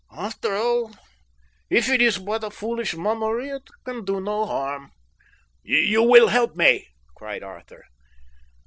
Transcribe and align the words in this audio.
"After 0.17 0.55
all, 0.55 0.93
if 1.69 1.87
it 1.87 2.01
is 2.01 2.17
but 2.17 2.43
a 2.43 2.49
foolish 2.49 2.95
mummery 2.95 3.49
it 3.49 3.69
can 3.85 4.03
do 4.03 4.19
no 4.19 4.47
harm." 4.47 4.89
"You 5.61 6.01
will 6.01 6.29
help 6.29 6.55
me?" 6.55 6.87
cried 7.15 7.43
Arthur. 7.43 7.83